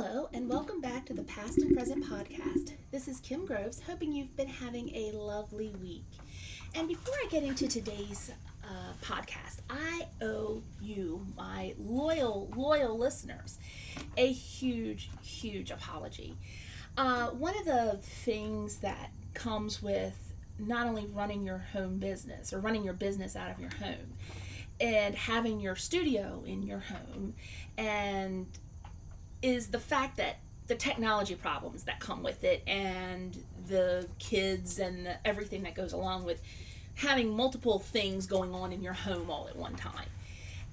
Hello, 0.00 0.28
and 0.32 0.48
welcome 0.48 0.80
back 0.80 1.06
to 1.06 1.12
the 1.12 1.24
Past 1.24 1.58
and 1.58 1.76
Present 1.76 2.08
podcast. 2.08 2.74
This 2.92 3.08
is 3.08 3.18
Kim 3.18 3.44
Groves, 3.44 3.82
hoping 3.84 4.12
you've 4.12 4.36
been 4.36 4.46
having 4.46 4.94
a 4.94 5.10
lovely 5.10 5.74
week. 5.82 6.06
And 6.76 6.86
before 6.86 7.14
I 7.14 7.26
get 7.28 7.42
into 7.42 7.66
today's 7.66 8.30
uh, 8.62 8.92
podcast, 9.02 9.58
I 9.68 10.06
owe 10.22 10.62
you, 10.80 11.26
my 11.36 11.74
loyal, 11.80 12.48
loyal 12.54 12.96
listeners, 12.96 13.58
a 14.16 14.30
huge, 14.30 15.10
huge 15.20 15.72
apology. 15.72 16.36
Uh, 16.96 17.30
one 17.30 17.58
of 17.58 17.64
the 17.64 17.98
things 18.00 18.76
that 18.76 19.10
comes 19.34 19.82
with 19.82 20.32
not 20.60 20.86
only 20.86 21.06
running 21.06 21.42
your 21.42 21.58
home 21.58 21.98
business 21.98 22.52
or 22.52 22.60
running 22.60 22.84
your 22.84 22.94
business 22.94 23.34
out 23.34 23.50
of 23.50 23.58
your 23.58 23.74
home 23.80 24.14
and 24.80 25.16
having 25.16 25.58
your 25.58 25.74
studio 25.74 26.44
in 26.46 26.62
your 26.62 26.78
home 26.78 27.34
and 27.76 28.46
is 29.42 29.68
the 29.68 29.78
fact 29.78 30.16
that 30.16 30.36
the 30.66 30.74
technology 30.74 31.34
problems 31.34 31.84
that 31.84 31.98
come 31.98 32.22
with 32.22 32.44
it 32.44 32.62
and 32.66 33.42
the 33.68 34.06
kids 34.18 34.78
and 34.78 35.06
the, 35.06 35.26
everything 35.26 35.62
that 35.62 35.74
goes 35.74 35.92
along 35.92 36.24
with 36.24 36.42
having 36.94 37.34
multiple 37.34 37.78
things 37.78 38.26
going 38.26 38.52
on 38.52 38.72
in 38.72 38.82
your 38.82 38.92
home 38.92 39.30
all 39.30 39.48
at 39.48 39.56
one 39.56 39.74
time. 39.76 40.08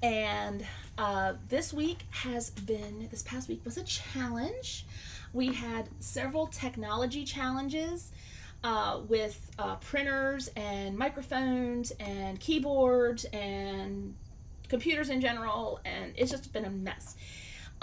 And 0.03 0.66
uh, 0.98 1.34
this 1.49 1.72
week 1.72 1.99
has 2.09 2.49
been, 2.49 3.08
this 3.09 3.23
past 3.23 3.48
week 3.48 3.62
was 3.63 3.77
a 3.77 3.84
challenge. 3.84 4.86
We 5.34 5.53
had 5.53 5.89
several 6.00 6.47
technology 6.47 7.23
challenges 7.23 8.11
uh, 8.63 9.02
with 9.08 9.52
uh, 9.59 9.75
printers 9.75 10.50
and 10.55 10.97
microphones 10.97 11.91
and 12.00 12.39
keyboards 12.39 13.25
and 13.25 14.16
computers 14.67 15.09
in 15.09 15.22
general, 15.22 15.80
and 15.86 16.13
it's 16.17 16.31
just 16.31 16.52
been 16.52 16.66
a 16.66 16.70
mess. 16.70 17.16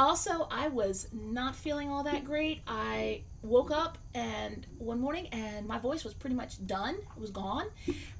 Also, 0.02 0.48
I 0.50 0.66
was 0.66 1.06
not 1.12 1.54
feeling 1.54 1.88
all 1.88 2.02
that 2.02 2.24
great. 2.24 2.62
I 2.66 3.22
woke 3.42 3.70
up 3.70 3.98
and 4.14 4.66
one 4.78 5.00
morning 5.00 5.28
and 5.28 5.64
my 5.64 5.78
voice 5.78 6.02
was 6.02 6.12
pretty 6.12 6.34
much 6.34 6.66
done. 6.66 6.96
It 6.96 7.20
was 7.20 7.30
gone. 7.30 7.66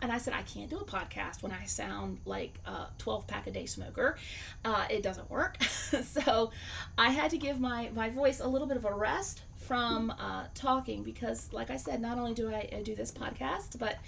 And 0.00 0.12
I 0.12 0.18
said, 0.18 0.32
I 0.32 0.42
can't 0.42 0.70
do 0.70 0.78
a 0.78 0.84
podcast 0.84 1.42
when 1.42 1.50
I 1.50 1.64
sound 1.64 2.20
like 2.24 2.60
a 2.66 2.86
12 2.98 3.26
pack 3.26 3.48
a 3.48 3.50
day 3.50 3.66
smoker. 3.66 4.16
Uh, 4.64 4.86
it 4.90 5.02
doesn't 5.02 5.28
work. 5.28 5.60
so 5.64 6.52
I 6.96 7.10
had 7.10 7.32
to 7.32 7.36
give 7.36 7.58
my, 7.58 7.90
my 7.96 8.10
voice 8.10 8.38
a 8.38 8.46
little 8.46 8.68
bit 8.68 8.76
of 8.76 8.84
a 8.84 8.94
rest 8.94 9.42
from 9.56 10.12
uh, 10.12 10.44
talking 10.54 11.02
because, 11.02 11.52
like 11.52 11.70
I 11.70 11.78
said, 11.78 12.00
not 12.00 12.16
only 12.16 12.32
do 12.32 12.48
I, 12.54 12.80
do 12.84 12.94
this 12.94 13.10
podcast, 13.10 13.80
but 13.80 13.98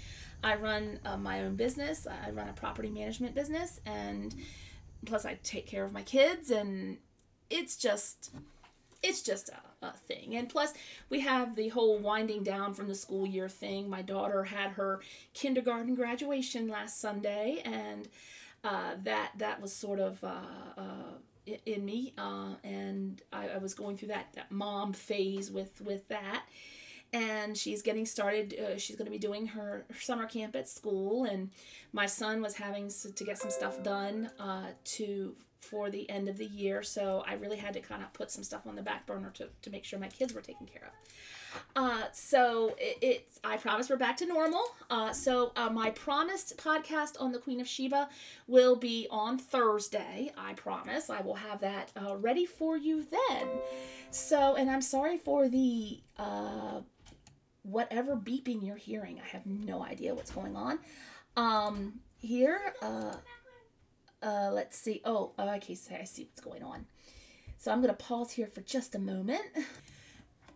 I 0.41 0.55
run 0.55 1.01
uh, 1.03 1.17
my 1.17 1.43
own 1.43 1.57
business. 1.57 2.07
I 2.07 2.29
run 2.31 2.47
a 2.47 2.53
property 2.53 2.89
management 2.89 3.35
business 3.35 3.81
and 3.85 4.33
plus 5.05 5.25
I 5.25 5.37
take 5.43 5.67
care 5.67 5.83
of 5.83 5.91
my 5.91 6.03
kids 6.03 6.51
and 6.51 6.99
it's 7.49 7.77
just 7.77 8.31
it's 9.03 9.21
just 9.21 9.49
a, 9.49 9.85
a 9.85 9.91
thing. 9.91 10.35
And 10.35 10.49
plus, 10.49 10.73
we 11.09 11.19
have 11.21 11.55
the 11.55 11.69
whole 11.69 11.99
winding 11.99 12.43
down 12.43 12.73
from 12.73 12.87
the 12.87 12.95
school 12.95 13.25
year 13.25 13.47
thing. 13.47 13.89
My 13.89 14.01
daughter 14.01 14.43
had 14.43 14.71
her 14.71 15.01
kindergarten 15.33 15.95
graduation 15.95 16.67
last 16.67 16.99
Sunday, 16.99 17.61
and 17.63 18.07
uh, 18.63 18.95
that 19.03 19.31
that 19.37 19.61
was 19.61 19.71
sort 19.71 19.99
of 19.99 20.23
uh, 20.23 20.41
uh, 20.77 21.53
in 21.65 21.85
me, 21.85 22.13
uh, 22.17 22.55
and 22.63 23.21
I, 23.31 23.49
I, 23.49 23.57
was 23.59 23.75
going 23.75 23.97
through 23.97 24.07
that, 24.07 24.27
that 24.33 24.51
mom 24.51 24.93
phase 24.93 25.51
with 25.51 25.81
with 25.81 26.07
that. 26.07 26.45
And 27.13 27.55
she's 27.55 27.81
getting 27.81 28.05
started. 28.05 28.55
Uh, 28.59 28.77
she's 28.77 28.95
going 28.97 29.05
to 29.05 29.11
be 29.11 29.19
doing 29.19 29.45
her, 29.47 29.85
her, 29.89 30.01
summer 30.01 30.25
camp 30.25 30.55
at 30.55 30.67
school, 30.67 31.25
and 31.25 31.51
my 31.93 32.07
son 32.07 32.41
was 32.41 32.55
having 32.55 32.89
to 33.15 33.23
get 33.23 33.37
some 33.37 33.51
stuff 33.51 33.81
done 33.83 34.31
uh, 34.39 34.69
to 34.85 35.35
for 35.59 35.89
the 35.89 36.09
end 36.09 36.27
of 36.29 36.37
the 36.37 36.45
year, 36.45 36.83
so 36.83 37.23
I 37.27 37.33
really 37.33 37.57
had 37.57 37.73
to 37.73 37.81
kind 37.81 38.03
of 38.03 38.13
put 38.13 38.31
some 38.31 38.43
stuff 38.43 38.67
on 38.67 38.75
the 38.75 38.81
back 38.81 39.05
burner 39.05 39.31
to, 39.35 39.49
to 39.61 39.69
make 39.69 39.83
sure 39.83 39.97
my 39.99 40.07
kids 40.07 40.33
were 40.33 40.41
taken 40.41 40.65
care 40.67 40.83
of. 40.85 40.93
Uh, 41.75 42.03
so 42.11 42.75
it, 42.77 42.97
it's 43.01 43.39
I 43.43 43.57
promise 43.57 43.89
we're 43.89 43.97
back 43.97 44.17
to 44.17 44.25
normal. 44.25 44.63
Uh, 44.89 45.11
so 45.13 45.51
uh, 45.55 45.69
my 45.69 45.89
promised 45.91 46.57
podcast 46.57 47.19
on 47.19 47.31
the 47.31 47.39
Queen 47.39 47.61
of 47.61 47.67
Sheba 47.67 48.09
will 48.47 48.75
be 48.75 49.07
on 49.09 49.37
Thursday. 49.37 50.31
I 50.37 50.53
promise 50.53 51.09
I 51.09 51.21
will 51.21 51.35
have 51.35 51.61
that 51.61 51.91
uh, 51.95 52.17
ready 52.17 52.45
for 52.45 52.77
you 52.77 53.05
then. 53.09 53.47
So 54.11 54.55
and 54.55 54.69
I'm 54.69 54.81
sorry 54.81 55.17
for 55.17 55.47
the 55.47 55.99
uh, 56.17 56.81
whatever 57.63 58.15
beeping 58.15 58.65
you're 58.65 58.75
hearing. 58.75 59.19
I 59.23 59.27
have 59.29 59.45
no 59.45 59.83
idea 59.83 60.13
what's 60.13 60.31
going 60.31 60.55
on. 60.55 60.79
Um, 61.37 61.99
here, 62.17 62.73
uh, 64.25 64.49
let's 64.51 64.77
see. 64.77 65.01
Oh, 65.05 65.31
oh, 65.37 65.55
okay, 65.55 65.75
so 65.75 65.95
I 65.95 66.03
see 66.03 66.23
what's 66.23 66.41
going 66.41 66.63
on. 66.63 66.85
So 67.57 67.71
I'm 67.71 67.81
going 67.81 67.95
to 67.95 68.03
pause 68.03 68.31
here 68.31 68.47
for 68.47 68.61
just 68.61 68.95
a 68.95 68.99
moment. 68.99 69.43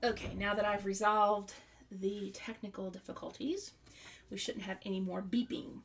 Okay, 0.01 0.33
now 0.37 0.55
that 0.55 0.63
I've 0.63 0.85
resolved 0.85 1.53
the 1.91 2.31
technical 2.33 2.89
difficulties, 2.89 3.73
we 4.31 4.37
shouldn't 4.37 4.63
have 4.63 4.77
any 4.85 5.01
more 5.01 5.21
beeping. 5.21 5.81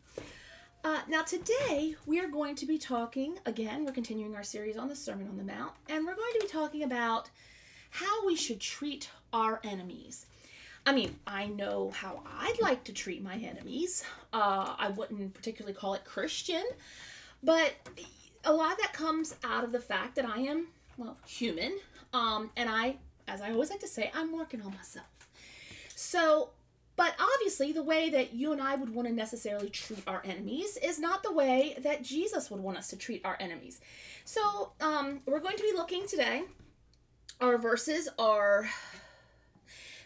Uh, 0.84 1.00
now, 1.08 1.22
today 1.22 1.96
we 2.06 2.20
are 2.20 2.28
going 2.28 2.54
to 2.56 2.66
be 2.66 2.78
talking 2.78 3.38
again, 3.44 3.84
we're 3.84 3.90
continuing 3.90 4.36
our 4.36 4.44
series 4.44 4.76
on 4.76 4.88
the 4.88 4.94
Sermon 4.94 5.26
on 5.28 5.36
the 5.36 5.42
Mount, 5.42 5.72
and 5.88 6.06
we're 6.06 6.14
going 6.14 6.32
to 6.34 6.46
be 6.46 6.52
talking 6.52 6.84
about 6.84 7.28
how 7.90 8.26
we 8.26 8.36
should 8.36 8.60
treat 8.60 9.10
our 9.32 9.60
enemies. 9.64 10.26
I 10.86 10.92
mean, 10.92 11.16
I 11.26 11.46
know 11.46 11.90
how 11.90 12.22
I'd 12.38 12.60
like 12.60 12.84
to 12.84 12.92
treat 12.92 13.22
my 13.22 13.36
enemies. 13.36 14.04
Uh, 14.32 14.74
I 14.78 14.90
wouldn't 14.90 15.32
particularly 15.32 15.74
call 15.74 15.94
it 15.94 16.04
Christian, 16.04 16.62
but 17.44 17.74
a 18.44 18.52
lot 18.52 18.72
of 18.72 18.78
that 18.78 18.92
comes 18.92 19.34
out 19.44 19.64
of 19.64 19.72
the 19.72 19.80
fact 19.80 20.16
that 20.16 20.24
I 20.24 20.40
am, 20.40 20.68
well, 20.96 21.16
human. 21.26 21.78
Um, 22.12 22.50
and 22.56 22.68
I, 22.68 22.96
as 23.28 23.40
I 23.40 23.50
always 23.50 23.70
like 23.70 23.80
to 23.80 23.88
say, 23.88 24.10
I'm 24.14 24.32
working 24.32 24.62
on 24.62 24.72
myself. 24.74 25.06
So, 25.94 26.50
but 26.96 27.14
obviously, 27.18 27.72
the 27.72 27.82
way 27.82 28.08
that 28.10 28.34
you 28.34 28.52
and 28.52 28.62
I 28.62 28.76
would 28.76 28.94
want 28.94 29.08
to 29.08 29.14
necessarily 29.14 29.68
treat 29.68 30.02
our 30.06 30.22
enemies 30.24 30.76
is 30.76 30.98
not 30.98 31.22
the 31.22 31.32
way 31.32 31.76
that 31.80 32.02
Jesus 32.02 32.50
would 32.50 32.60
want 32.60 32.78
us 32.78 32.88
to 32.88 32.96
treat 32.96 33.24
our 33.24 33.36
enemies. 33.40 33.80
So, 34.24 34.72
um, 34.80 35.20
we're 35.26 35.40
going 35.40 35.56
to 35.56 35.62
be 35.62 35.72
looking 35.74 36.06
today. 36.06 36.44
Our 37.40 37.58
verses 37.58 38.08
are 38.18 38.68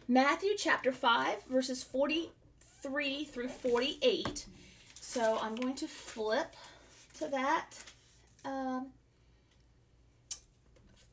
Matthew 0.09 0.51
chapter 0.57 0.93
5, 0.93 1.45
verses 1.45 1.83
43 1.83 3.25
through 3.25 3.49
48. 3.49 4.47
So, 4.95 5.39
I'm 5.43 5.55
going 5.57 5.75
to 5.77 5.87
flip 5.87 6.55
to 7.19 7.29
that. 7.29 7.71
Um, 8.45 8.89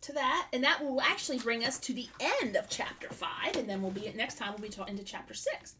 to 0.01 0.13
that, 0.13 0.47
and 0.53 0.63
that 0.63 0.83
will 0.83 1.01
actually 1.01 1.39
bring 1.39 1.65
us 1.65 1.79
to 1.79 1.93
the 1.93 2.07
end 2.19 2.55
of 2.55 2.69
chapter 2.69 3.09
five, 3.09 3.55
and 3.55 3.67
then 3.67 3.81
we'll 3.81 3.91
be 3.91 4.11
next 4.15 4.37
time 4.37 4.51
we'll 4.51 4.61
be 4.61 4.69
taught 4.69 4.89
into 4.89 5.03
chapter 5.03 5.33
six. 5.33 5.75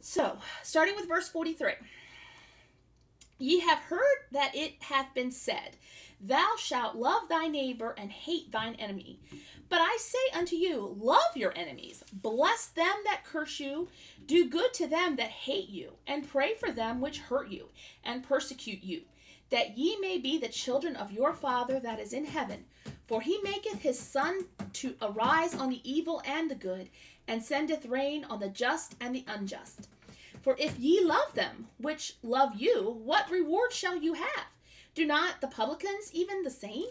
So, 0.00 0.38
starting 0.62 0.96
with 0.96 1.06
verse 1.08 1.28
forty-three. 1.28 1.74
Ye 3.38 3.60
have 3.60 3.78
heard 3.78 4.18
that 4.32 4.54
it 4.54 4.74
hath 4.80 5.12
been 5.14 5.30
said, 5.30 5.76
Thou 6.20 6.52
shalt 6.56 6.96
love 6.96 7.28
thy 7.28 7.48
neighbor 7.48 7.94
and 7.98 8.10
hate 8.10 8.52
thine 8.52 8.74
enemy. 8.76 9.18
But 9.68 9.80
I 9.80 9.96
say 10.00 10.38
unto 10.38 10.56
you, 10.56 10.96
Love 10.98 11.36
your 11.36 11.56
enemies, 11.56 12.04
bless 12.12 12.66
them 12.66 12.94
that 13.04 13.24
curse 13.24 13.60
you, 13.60 13.88
do 14.26 14.48
good 14.48 14.74
to 14.74 14.86
them 14.86 15.16
that 15.16 15.30
hate 15.30 15.68
you, 15.68 15.92
and 16.06 16.28
pray 16.28 16.54
for 16.54 16.70
them 16.70 17.00
which 17.00 17.18
hurt 17.18 17.48
you 17.48 17.68
and 18.04 18.22
persecute 18.22 18.82
you, 18.82 19.02
that 19.50 19.76
ye 19.78 19.96
may 20.00 20.18
be 20.18 20.38
the 20.38 20.48
children 20.48 20.96
of 20.96 21.12
your 21.12 21.32
Father 21.32 21.80
that 21.80 22.00
is 22.00 22.12
in 22.12 22.26
heaven. 22.26 22.64
For 23.06 23.20
he 23.20 23.38
maketh 23.42 23.82
his 23.82 23.98
sun 23.98 24.46
to 24.74 24.96
arise 25.02 25.54
on 25.54 25.70
the 25.70 25.80
evil 25.88 26.22
and 26.24 26.50
the 26.50 26.54
good, 26.54 26.88
and 27.26 27.42
sendeth 27.42 27.86
rain 27.86 28.24
on 28.24 28.40
the 28.40 28.48
just 28.48 28.94
and 29.00 29.14
the 29.14 29.24
unjust. 29.26 29.88
For 30.42 30.56
if 30.58 30.78
ye 30.78 31.02
love 31.02 31.34
them 31.34 31.68
which 31.78 32.16
love 32.22 32.54
you, 32.56 33.00
what 33.02 33.30
reward 33.30 33.72
shall 33.72 33.96
you 33.96 34.14
have? 34.14 34.46
Do 34.94 35.06
not 35.06 35.40
the 35.40 35.48
publicans 35.48 36.10
even 36.12 36.42
the 36.42 36.50
same? 36.50 36.86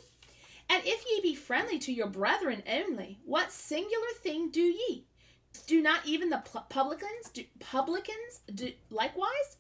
And 0.70 0.82
if 0.86 1.04
ye 1.10 1.22
be 1.22 1.36
friendly 1.36 1.80
to 1.80 1.94
your 1.94 2.08
brethren 2.08 2.64
only, 2.70 3.20
what 3.26 3.52
singular 3.52 4.08
thing 4.22 4.50
do 4.50 4.62
ye? 4.62 5.06
Do 5.68 5.82
not 5.82 6.06
even 6.06 6.30
the 6.30 6.44
publicans 6.70 7.30
do 7.32 7.44
publicans 7.60 8.42
do 8.54 8.72
likewise? 8.90 9.58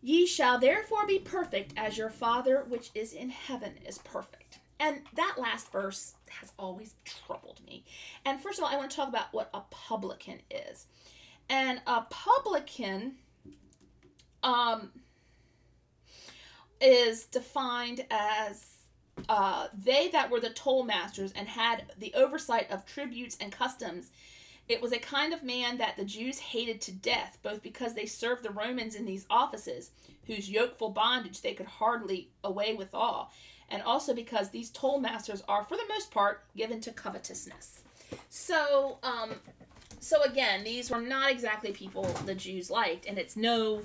Ye 0.00 0.26
shall 0.26 0.58
therefore 0.58 1.06
be 1.06 1.18
perfect 1.18 1.72
as 1.76 1.98
your 1.98 2.10
Father 2.10 2.64
which 2.68 2.90
is 2.94 3.12
in 3.12 3.30
heaven 3.30 3.74
is 3.84 3.98
perfect. 3.98 4.60
And 4.78 5.00
that 5.14 5.36
last 5.38 5.72
verse 5.72 6.14
has 6.28 6.52
always 6.58 6.94
troubled 7.04 7.60
me. 7.66 7.84
And 8.24 8.40
first 8.40 8.58
of 8.58 8.64
all, 8.64 8.70
I 8.70 8.76
want 8.76 8.90
to 8.90 8.96
talk 8.96 9.08
about 9.08 9.32
what 9.32 9.50
a 9.54 9.60
publican 9.70 10.40
is. 10.50 10.86
And 11.48 11.80
a 11.86 12.02
publican 12.02 13.16
um, 14.42 14.90
is 16.80 17.24
defined 17.24 18.04
as 18.10 18.75
uh, 19.28 19.68
they 19.76 20.08
that 20.08 20.30
were 20.30 20.40
the 20.40 20.50
toll 20.50 20.84
masters 20.84 21.32
and 21.32 21.48
had 21.48 21.84
the 21.98 22.12
oversight 22.14 22.70
of 22.70 22.84
tributes 22.86 23.36
and 23.40 23.50
customs 23.52 24.10
it 24.68 24.82
was 24.82 24.92
a 24.92 24.98
kind 24.98 25.32
of 25.32 25.44
man 25.44 25.78
that 25.78 25.96
the 25.96 26.04
Jews 26.04 26.38
hated 26.38 26.80
to 26.82 26.92
death, 26.92 27.38
both 27.42 27.62
because 27.62 27.94
they 27.94 28.06
served 28.06 28.42
the 28.42 28.50
Romans 28.50 28.94
in 28.96 29.04
these 29.04 29.26
offices, 29.30 29.90
whose 30.26 30.50
yokeful 30.50 30.90
bondage 30.90 31.40
they 31.40 31.54
could 31.54 31.66
hardly 31.66 32.30
away 32.42 32.74
withal, 32.74 33.30
and 33.68 33.82
also 33.82 34.12
because 34.12 34.50
these 34.50 34.70
toll 34.70 34.98
masters 34.98 35.42
are, 35.48 35.62
for 35.62 35.76
the 35.76 35.86
most 35.88 36.10
part, 36.10 36.42
given 36.56 36.80
to 36.80 36.92
covetousness. 36.92 37.82
So, 38.28 38.98
um, 39.04 39.36
so 40.00 40.22
again, 40.24 40.64
these 40.64 40.90
were 40.90 41.00
not 41.00 41.30
exactly 41.30 41.70
people 41.70 42.04
the 42.24 42.34
Jews 42.34 42.68
liked, 42.68 43.06
and 43.06 43.18
it's 43.18 43.36
no 43.36 43.82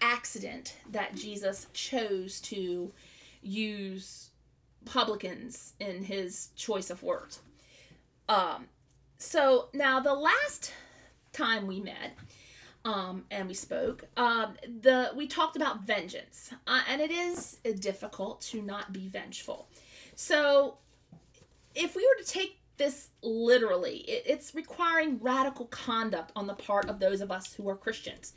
accident 0.00 0.76
that 0.90 1.14
Jesus 1.14 1.66
chose 1.74 2.40
to 2.40 2.90
use 3.42 4.30
publicans 4.84 5.74
in 5.80 6.04
his 6.04 6.48
choice 6.56 6.90
of 6.90 7.02
words. 7.02 7.40
Um, 8.28 8.66
so 9.18 9.68
now 9.72 10.00
the 10.00 10.14
last 10.14 10.72
time 11.32 11.66
we 11.66 11.80
met 11.80 12.16
um, 12.84 13.24
and 13.30 13.48
we 13.48 13.54
spoke, 13.54 14.04
um, 14.16 14.54
the 14.82 15.12
we 15.14 15.26
talked 15.26 15.56
about 15.56 15.82
vengeance, 15.82 16.52
uh, 16.66 16.80
and 16.88 17.00
it 17.00 17.10
is 17.10 17.58
difficult 17.78 18.40
to 18.40 18.60
not 18.60 18.92
be 18.92 19.06
vengeful. 19.06 19.68
So 20.16 20.78
if 21.74 21.94
we 21.94 22.02
were 22.02 22.24
to 22.24 22.28
take 22.28 22.58
this 22.78 23.10
literally, 23.22 23.98
it, 23.98 24.24
it's 24.26 24.54
requiring 24.54 25.18
radical 25.20 25.66
conduct 25.66 26.32
on 26.34 26.46
the 26.46 26.54
part 26.54 26.88
of 26.88 26.98
those 26.98 27.20
of 27.20 27.30
us 27.30 27.52
who 27.54 27.68
are 27.68 27.76
Christians. 27.76 28.32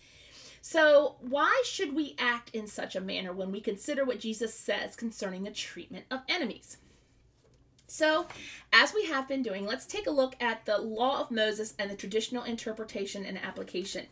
So, 0.67 1.17
why 1.19 1.61
should 1.63 1.93
we 1.93 2.15
act 2.17 2.49
in 2.49 2.65
such 2.65 2.95
a 2.95 2.99
manner 2.99 3.31
when 3.31 3.51
we 3.51 3.61
consider 3.61 4.03
what 4.03 4.19
Jesus 4.19 4.51
says 4.51 4.95
concerning 4.95 5.43
the 5.43 5.51
treatment 5.51 6.05
of 6.09 6.21
enemies? 6.27 6.77
So, 7.85 8.25
as 8.73 8.91
we 8.91 9.05
have 9.05 9.27
been 9.27 9.43
doing, 9.43 9.67
let's 9.67 9.85
take 9.85 10.07
a 10.07 10.11
look 10.11 10.35
at 10.41 10.65
the 10.65 10.79
law 10.79 11.21
of 11.21 11.29
Moses 11.29 11.75
and 11.77 11.91
the 11.91 11.95
traditional 11.95 12.43
interpretation 12.43 13.25
and 13.25 13.37
application. 13.37 14.07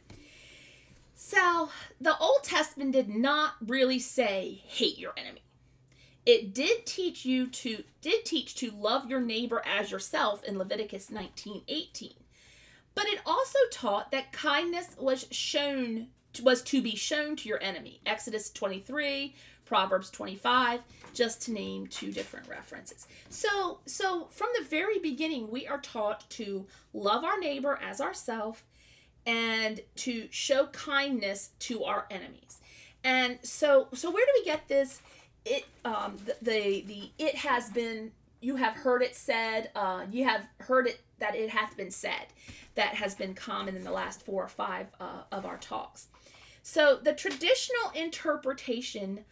So, 1.16 1.70
the 2.00 2.16
Old 2.20 2.44
Testament 2.44 2.92
did 2.92 3.10
not 3.10 3.54
really 3.66 3.98
say 3.98 4.62
hate 4.68 5.00
your 5.00 5.14
enemy. 5.18 5.42
It 6.24 6.54
did 6.54 6.86
teach 6.86 7.26
you 7.26 7.48
to 7.48 7.84
did 8.00 8.26
teach 8.26 8.54
to 8.58 8.70
love 8.70 9.10
your 9.10 9.22
neighbor 9.22 9.64
as 9.66 9.90
yourself 9.90 10.44
in 10.44 10.60
Leviticus 10.60 11.10
19:18. 11.10 12.14
But 12.94 13.08
it 13.08 13.22
also 13.26 13.58
taught 13.72 14.12
that 14.12 14.32
kindness 14.32 14.96
was 15.00 15.26
shown 15.32 16.10
was 16.42 16.62
to 16.64 16.82
be 16.82 16.96
shown 16.96 17.36
to 17.38 17.50
your 17.50 17.62
enemy. 17.62 18.00
Exodus 18.06 18.50
23, 18.52 19.36
Proverbs 19.66 20.10
25, 20.10 20.82
just 21.14 21.42
to 21.44 21.52
name 21.52 21.88
two 21.88 22.12
different 22.12 22.48
references. 22.48 23.08
So, 23.30 23.80
so 23.86 24.28
from 24.32 24.50
the 24.58 24.66
very 24.66 25.00
beginning, 25.00 25.50
we 25.50 25.68
are 25.68 25.80
taught 25.80 26.30
to 26.32 26.66
love 26.94 27.24
our 27.24 27.40
neighbor 27.40 27.80
as 27.82 28.02
ourselves 28.02 28.64
and 29.26 29.80
to 29.96 30.28
show 30.32 30.68
kindness 30.68 31.52
to 31.60 31.84
our 31.84 32.06
enemies. 32.12 32.60
And 33.04 33.40
so, 33.44 33.88
so 33.94 34.12
where 34.12 34.26
do 34.26 34.32
we 34.40 34.46
get 34.46 34.68
this? 34.68 35.02
It, 35.46 35.66
um, 35.86 36.18
the, 36.26 36.36
the, 36.42 36.82
the 36.88 37.12
it 37.18 37.36
has 37.36 37.70
been. 37.70 38.12
You 38.42 38.58
have 38.58 38.74
heard 38.74 39.02
it 39.02 39.16
said. 39.16 39.72
Uh, 39.74 40.06
you 40.12 40.26
have 40.26 40.46
heard 40.60 40.88
it 40.88 41.00
that 41.20 41.36
it 41.36 41.50
hath 41.50 41.78
been 41.78 41.92
said. 41.92 42.28
That 42.76 42.96
has 42.96 43.16
been 43.16 43.34
common 43.34 43.76
in 43.76 43.84
the 43.84 43.92
last 43.92 44.26
four 44.26 44.44
or 44.44 44.50
five 44.50 44.88
uh, 45.00 45.24
of 45.32 45.46
our 45.46 45.58
talks. 45.58 46.08
So 46.64 46.98
the 47.04 47.14
traditional 47.14 47.92
interpretation 47.94 49.26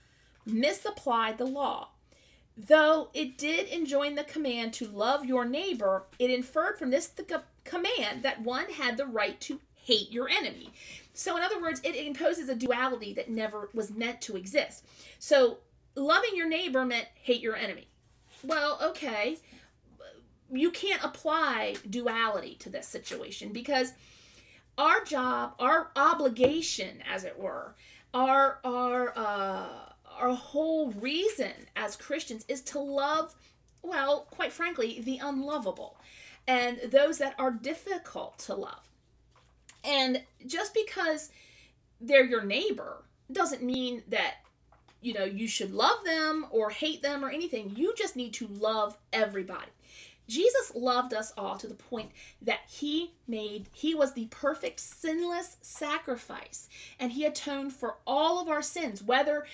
misapplied 0.46 1.38
the 1.38 1.46
law. 1.46 1.90
Though 2.58 3.10
it 3.14 3.38
did 3.38 3.70
enjoin 3.70 4.16
the 4.16 4.26
command 4.26 4.74
to 4.74 4.88
love 4.88 5.26
your 5.26 5.46
neighbor, 5.46 6.04
it 6.20 6.30
inferred 6.30 6.78
from 6.78 6.92
this 6.92 7.10
command 7.64 8.24
that 8.24 8.42
one 8.42 8.70
had 8.70 8.98
the 8.98 9.06
right 9.06 9.40
to 9.42 9.62
hate 9.74 10.12
your 10.12 10.30
enemy. 10.30 10.70
So, 11.14 11.38
in 11.38 11.44
other 11.44 11.60
words, 11.60 11.82
it 11.84 11.96
imposes 11.96 12.50
a 12.50 12.56
duality 12.56 13.14
that 13.14 13.30
never 13.30 13.70
was 13.74 13.92
meant 13.92 14.22
to 14.22 14.36
exist. 14.36 14.86
So, 15.18 15.60
loving 15.96 16.36
your 16.36 16.48
neighbor 16.48 16.86
meant 16.86 17.08
hate 17.16 17.42
your 17.42 17.56
enemy. 17.56 17.88
Well, 18.44 18.78
okay, 18.84 19.38
you 20.52 20.70
can't 20.72 21.04
apply 21.04 21.76
duality 21.90 22.56
to 22.56 22.70
this 22.70 22.88
situation 22.88 23.54
because 23.54 23.94
our 24.82 25.04
job, 25.04 25.54
our 25.60 25.92
obligation, 25.96 27.04
as 27.08 27.24
it 27.24 27.38
were, 27.38 27.76
our 28.16 28.58
our 28.64 29.14
uh, 29.16 29.70
our 30.20 30.34
whole 30.34 30.92
reason 30.94 31.54
as 31.76 31.96
Christians 31.96 32.44
is 32.48 32.62
to 32.62 32.80
love, 32.80 33.36
well, 33.84 34.28
quite 34.32 34.52
frankly, 34.52 35.00
the 35.06 35.20
unlovable, 35.20 35.98
and 36.48 36.80
those 36.92 37.20
that 37.20 37.36
are 37.38 37.52
difficult 37.52 38.40
to 38.40 38.56
love. 38.56 38.90
And 39.84 40.24
just 40.48 40.74
because 40.74 41.30
they're 42.00 42.26
your 42.26 42.44
neighbor 42.44 43.04
doesn't 43.32 43.62
mean 43.62 44.02
that 44.08 44.38
you 45.00 45.14
know 45.14 45.26
you 45.26 45.48
should 45.48 45.72
love 45.72 46.04
them 46.06 46.48
or 46.50 46.72
hate 46.72 47.04
them 47.04 47.24
or 47.24 47.30
anything. 47.30 47.74
You 47.76 47.94
just 47.96 48.16
need 48.16 48.34
to 48.34 48.48
love 48.48 48.98
everybody. 49.14 49.70
Jesus 50.32 50.74
loved 50.74 51.14
us 51.14 51.34
all 51.38 51.58
to 51.58 51.68
the 51.68 51.74
point 51.74 52.12
that 52.42 52.62
he 52.66 53.12
made, 53.28 53.68
he 53.74 53.94
was 53.94 54.14
the 54.14 54.28
perfect 54.28 54.80
sinless 54.80 55.58
sacrifice 55.62 56.70
and 56.98 57.12
he 57.12 57.26
atoned 57.26 57.74
for 57.74 57.98
all 58.08 58.42
of 58.42 58.48
our 58.48 58.62
sins, 58.62 59.04
whether 59.04 59.46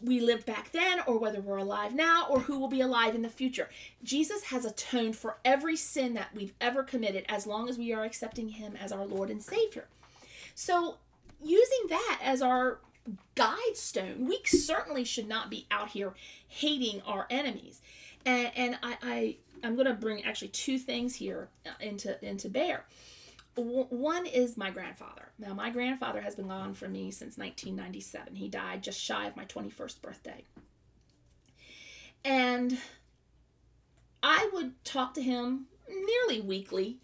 we 0.00 0.20
lived 0.20 0.46
back 0.46 0.72
then 0.72 1.00
or 1.06 1.18
whether 1.18 1.42
we're 1.42 1.58
alive 1.58 1.94
now 1.94 2.26
or 2.30 2.40
who 2.40 2.58
will 2.58 2.68
be 2.68 2.80
alive 2.80 3.14
in 3.14 3.20
the 3.20 3.28
future. 3.28 3.68
Jesus 4.02 4.44
has 4.44 4.64
atoned 4.64 5.14
for 5.14 5.36
every 5.44 5.76
sin 5.76 6.14
that 6.14 6.34
we've 6.34 6.54
ever 6.58 6.82
committed 6.82 7.26
as 7.28 7.46
long 7.46 7.68
as 7.68 7.76
we 7.76 7.92
are 7.92 8.04
accepting 8.04 8.48
him 8.48 8.76
as 8.76 8.92
our 8.92 9.04
Lord 9.04 9.28
and 9.28 9.42
Savior. 9.42 9.88
So, 10.54 10.96
using 11.44 11.88
that 11.90 12.20
as 12.22 12.40
our 12.40 12.78
guide 13.34 13.76
stone, 13.76 14.26
we 14.26 14.40
certainly 14.46 15.04
should 15.04 15.28
not 15.28 15.50
be 15.50 15.66
out 15.70 15.90
here 15.90 16.14
hating 16.48 17.02
our 17.02 17.26
enemies. 17.28 17.82
And, 18.24 18.50
and 18.56 18.78
I, 18.82 18.96
I 19.02 19.36
I'm 19.62 19.74
going 19.74 19.86
to 19.86 19.94
bring 19.94 20.24
actually 20.24 20.48
two 20.48 20.78
things 20.78 21.14
here 21.14 21.48
uh, 21.66 21.70
into 21.80 22.24
into 22.24 22.48
bear. 22.48 22.84
One 23.56 24.24
is 24.26 24.56
my 24.56 24.70
grandfather. 24.70 25.32
Now, 25.36 25.52
my 25.52 25.70
grandfather 25.70 26.20
has 26.20 26.36
been 26.36 26.46
gone 26.46 26.74
from 26.74 26.92
me 26.92 27.10
since 27.10 27.36
1997. 27.36 28.36
He 28.36 28.48
died 28.48 28.84
just 28.84 29.00
shy 29.00 29.26
of 29.26 29.36
my 29.36 29.46
21st 29.46 30.00
birthday. 30.00 30.44
And 32.24 32.78
I 34.22 34.48
would 34.52 34.84
talk 34.84 35.14
to 35.14 35.22
him 35.22 35.66
nearly 35.88 36.40
weekly. 36.40 36.98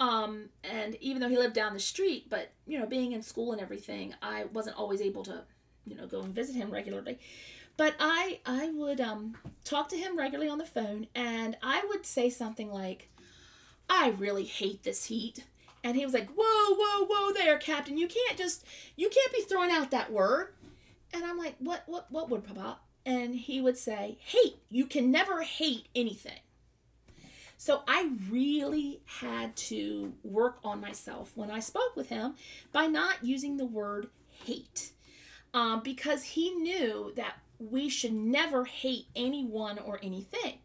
Um, 0.00 0.50
and 0.62 0.96
even 1.00 1.22
though 1.22 1.28
he 1.28 1.38
lived 1.38 1.54
down 1.54 1.72
the 1.72 1.80
street, 1.80 2.28
but 2.28 2.50
you 2.66 2.78
know, 2.78 2.86
being 2.86 3.12
in 3.12 3.22
school 3.22 3.52
and 3.52 3.60
everything, 3.60 4.14
I 4.20 4.44
wasn't 4.52 4.76
always 4.76 5.00
able 5.00 5.22
to, 5.24 5.44
you 5.86 5.94
know, 5.94 6.06
go 6.06 6.20
and 6.20 6.34
visit 6.34 6.54
him 6.54 6.70
regularly. 6.70 7.18
But 7.76 7.94
I 7.98 8.40
I 8.46 8.70
would 8.70 9.00
um 9.00 9.36
talk 9.64 9.88
to 9.88 9.96
him 9.96 10.16
regularly 10.16 10.50
on 10.50 10.58
the 10.58 10.64
phone 10.64 11.06
and 11.14 11.56
I 11.62 11.84
would 11.88 12.06
say 12.06 12.30
something 12.30 12.70
like, 12.70 13.10
I 13.88 14.10
really 14.10 14.44
hate 14.44 14.82
this 14.82 15.06
heat. 15.06 15.44
And 15.82 15.96
he 15.96 16.04
was 16.04 16.14
like, 16.14 16.30
Whoa, 16.30 16.74
whoa, 16.78 17.06
whoa 17.06 17.32
there, 17.32 17.58
Captain. 17.58 17.98
You 17.98 18.08
can't 18.08 18.38
just 18.38 18.64
you 18.96 19.08
can't 19.08 19.32
be 19.32 19.42
throwing 19.42 19.70
out 19.70 19.90
that 19.90 20.12
word. 20.12 20.54
And 21.12 21.24
I'm 21.24 21.38
like, 21.38 21.56
What 21.58 21.82
what 21.86 22.10
what 22.10 22.30
word, 22.30 22.44
Papa? 22.44 22.78
And 23.06 23.34
he 23.34 23.60
would 23.60 23.76
say, 23.76 24.18
Hate. 24.20 24.56
You 24.70 24.86
can 24.86 25.10
never 25.10 25.42
hate 25.42 25.88
anything. 25.94 26.40
So 27.56 27.82
I 27.86 28.10
really 28.30 29.00
had 29.06 29.56
to 29.56 30.12
work 30.22 30.58
on 30.64 30.80
myself 30.80 31.32
when 31.34 31.50
I 31.50 31.60
spoke 31.60 31.96
with 31.96 32.08
him 32.08 32.34
by 32.72 32.86
not 32.86 33.24
using 33.24 33.56
the 33.56 33.64
word 33.64 34.08
hate. 34.44 34.90
Um, 35.54 35.80
because 35.84 36.24
he 36.24 36.50
knew 36.50 37.12
that 37.14 37.36
we 37.58 37.88
should 37.88 38.12
never 38.12 38.64
hate 38.64 39.06
anyone 39.14 39.78
or 39.78 39.98
anything. 40.02 40.58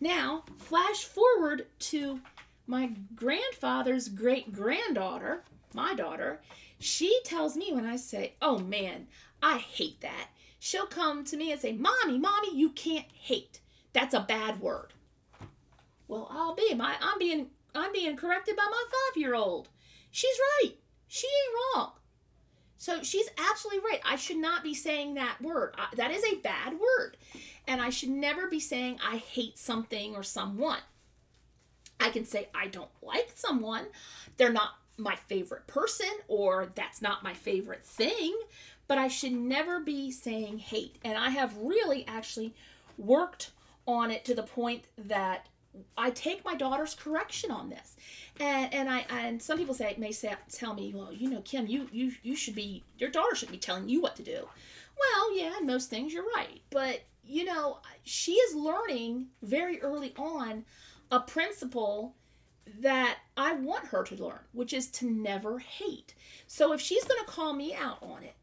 Now, 0.00 0.44
flash 0.56 1.04
forward 1.04 1.66
to 1.80 2.20
my 2.66 2.92
grandfather's 3.14 4.08
great 4.08 4.52
granddaughter, 4.52 5.44
my 5.74 5.94
daughter. 5.94 6.40
She 6.78 7.20
tells 7.24 7.56
me 7.56 7.72
when 7.72 7.84
I 7.84 7.96
say, 7.96 8.34
Oh 8.40 8.58
man, 8.58 9.08
I 9.42 9.58
hate 9.58 10.00
that. 10.00 10.28
She'll 10.58 10.86
come 10.86 11.24
to 11.24 11.36
me 11.36 11.52
and 11.52 11.60
say, 11.60 11.72
Mommy, 11.72 12.18
Mommy, 12.18 12.54
you 12.54 12.70
can't 12.70 13.06
hate. 13.12 13.60
That's 13.92 14.14
a 14.14 14.20
bad 14.20 14.60
word. 14.60 14.92
Well, 16.06 16.28
I'll 16.30 16.54
be. 16.54 16.74
My, 16.74 16.96
I'm 17.00 17.18
being 17.18 17.50
I'm 17.74 17.92
being 17.92 18.16
corrected 18.16 18.56
by 18.56 18.64
my 18.64 18.84
five 18.90 19.20
year 19.20 19.34
old. 19.34 19.68
She's 20.10 20.36
right. 20.62 20.74
She 21.06 21.26
ain't 21.26 21.76
wrong. 21.76 21.92
So 22.80 23.02
she's 23.02 23.28
absolutely 23.36 23.90
right. 23.90 24.00
I 24.06 24.16
should 24.16 24.38
not 24.38 24.64
be 24.64 24.72
saying 24.72 25.12
that 25.12 25.36
word. 25.42 25.74
I, 25.76 25.94
that 25.96 26.10
is 26.10 26.24
a 26.24 26.36
bad 26.36 26.78
word. 26.80 27.18
And 27.68 27.78
I 27.78 27.90
should 27.90 28.08
never 28.08 28.48
be 28.48 28.58
saying 28.58 28.98
I 29.06 29.18
hate 29.18 29.58
something 29.58 30.16
or 30.16 30.22
someone. 30.22 30.78
I 32.00 32.08
can 32.08 32.24
say 32.24 32.48
I 32.54 32.68
don't 32.68 32.88
like 33.02 33.32
someone. 33.34 33.84
They're 34.38 34.50
not 34.50 34.70
my 34.96 35.14
favorite 35.14 35.66
person 35.66 36.08
or 36.26 36.72
that's 36.74 37.02
not 37.02 37.22
my 37.22 37.34
favorite 37.34 37.84
thing. 37.84 38.34
But 38.88 38.96
I 38.96 39.08
should 39.08 39.32
never 39.32 39.80
be 39.80 40.10
saying 40.10 40.60
hate. 40.60 40.96
And 41.04 41.18
I 41.18 41.28
have 41.28 41.58
really 41.58 42.06
actually 42.08 42.54
worked 42.96 43.50
on 43.86 44.10
it 44.10 44.24
to 44.24 44.34
the 44.34 44.42
point 44.42 44.84
that 44.96 45.48
I 45.96 46.10
take 46.10 46.44
my 46.44 46.54
daughter's 46.54 46.94
correction 46.94 47.50
on 47.50 47.70
this, 47.70 47.96
and 48.38 48.72
and 48.72 48.88
I 48.88 49.06
and 49.10 49.40
some 49.40 49.58
people 49.58 49.74
say 49.74 49.94
may 49.98 50.12
say 50.12 50.34
tell 50.52 50.74
me, 50.74 50.92
well, 50.94 51.12
you 51.12 51.30
know, 51.30 51.40
Kim, 51.42 51.66
you 51.66 51.88
you 51.92 52.12
you 52.22 52.36
should 52.36 52.54
be 52.54 52.84
your 52.98 53.10
daughter 53.10 53.34
should 53.34 53.50
be 53.50 53.58
telling 53.58 53.88
you 53.88 54.00
what 54.00 54.16
to 54.16 54.22
do. 54.22 54.48
Well, 54.98 55.36
yeah, 55.36 55.58
in 55.58 55.66
most 55.66 55.90
things 55.90 56.12
you're 56.12 56.28
right, 56.34 56.60
but 56.70 57.02
you 57.24 57.44
know, 57.44 57.78
she 58.02 58.32
is 58.32 58.54
learning 58.54 59.28
very 59.42 59.80
early 59.80 60.12
on 60.16 60.64
a 61.10 61.20
principle 61.20 62.14
that 62.80 63.18
I 63.36 63.54
want 63.54 63.86
her 63.86 64.02
to 64.04 64.24
learn, 64.24 64.40
which 64.52 64.72
is 64.72 64.88
to 64.92 65.10
never 65.10 65.58
hate. 65.58 66.14
So 66.46 66.72
if 66.72 66.80
she's 66.80 67.04
going 67.04 67.20
to 67.20 67.30
call 67.30 67.52
me 67.52 67.74
out 67.74 67.98
on 68.02 68.22
it, 68.22 68.39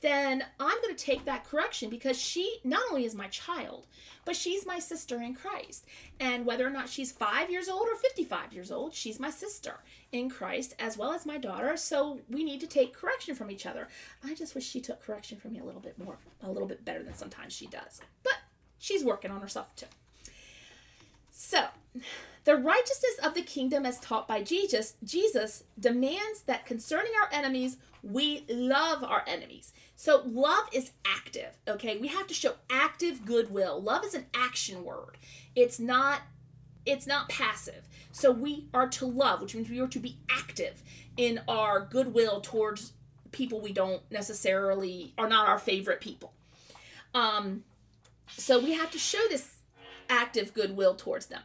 then 0.00 0.44
I'm 0.58 0.80
going 0.82 0.94
to 0.94 1.04
take 1.04 1.24
that 1.24 1.44
correction 1.44 1.90
because 1.90 2.18
she 2.18 2.58
not 2.64 2.82
only 2.90 3.04
is 3.04 3.14
my 3.14 3.28
child, 3.28 3.86
but 4.24 4.36
she's 4.36 4.66
my 4.66 4.78
sister 4.78 5.20
in 5.20 5.34
Christ. 5.34 5.84
And 6.18 6.46
whether 6.46 6.66
or 6.66 6.70
not 6.70 6.88
she's 6.88 7.12
five 7.12 7.50
years 7.50 7.68
old 7.68 7.86
or 7.88 7.96
55 7.96 8.52
years 8.52 8.70
old, 8.70 8.94
she's 8.94 9.20
my 9.20 9.30
sister 9.30 9.80
in 10.12 10.30
Christ 10.30 10.74
as 10.78 10.96
well 10.96 11.12
as 11.12 11.26
my 11.26 11.38
daughter. 11.38 11.76
So 11.76 12.20
we 12.30 12.44
need 12.44 12.60
to 12.60 12.66
take 12.66 12.94
correction 12.94 13.34
from 13.34 13.50
each 13.50 13.66
other. 13.66 13.88
I 14.24 14.34
just 14.34 14.54
wish 14.54 14.66
she 14.66 14.80
took 14.80 15.04
correction 15.04 15.38
from 15.38 15.52
me 15.52 15.60
a 15.60 15.64
little 15.64 15.80
bit 15.80 15.98
more, 15.98 16.16
a 16.42 16.50
little 16.50 16.68
bit 16.68 16.84
better 16.84 17.02
than 17.02 17.14
sometimes 17.14 17.52
she 17.52 17.66
does. 17.66 18.00
But 18.22 18.38
she's 18.78 19.04
working 19.04 19.30
on 19.30 19.40
herself 19.40 19.74
too. 19.76 19.86
So, 21.30 21.64
the 22.44 22.56
righteousness 22.56 23.18
of 23.22 23.34
the 23.34 23.42
kingdom 23.42 23.84
as 23.84 24.00
taught 24.00 24.26
by 24.26 24.42
Jesus, 24.42 24.94
Jesus 25.04 25.64
demands 25.78 26.42
that 26.46 26.66
concerning 26.66 27.12
our 27.20 27.28
enemies, 27.32 27.76
we 28.02 28.44
love 28.48 29.04
our 29.04 29.22
enemies. 29.26 29.72
So 29.94 30.22
love 30.24 30.64
is 30.72 30.92
active, 31.04 31.58
okay? 31.68 31.98
We 31.98 32.08
have 32.08 32.26
to 32.28 32.34
show 32.34 32.54
active 32.70 33.26
goodwill. 33.26 33.82
Love 33.82 34.04
is 34.04 34.14
an 34.14 34.26
action 34.34 34.84
word. 34.84 35.18
It's 35.54 35.78
not 35.78 36.22
it's 36.86 37.06
not 37.06 37.28
passive. 37.28 37.86
So 38.10 38.32
we 38.32 38.64
are 38.72 38.88
to 38.88 39.06
love, 39.06 39.42
which 39.42 39.54
means 39.54 39.68
we 39.68 39.80
are 39.80 39.86
to 39.88 39.98
be 39.98 40.16
active 40.30 40.82
in 41.18 41.42
our 41.46 41.80
goodwill 41.80 42.40
towards 42.40 42.94
people 43.32 43.60
we 43.60 43.72
don't 43.72 44.02
necessarily 44.10 45.12
are 45.18 45.28
not 45.28 45.46
our 45.46 45.58
favorite 45.58 46.00
people. 46.00 46.32
Um 47.14 47.64
so 48.28 48.58
we 48.58 48.72
have 48.72 48.90
to 48.92 48.98
show 48.98 49.20
this 49.28 49.56
active 50.08 50.54
goodwill 50.54 50.94
towards 50.94 51.26
them. 51.26 51.42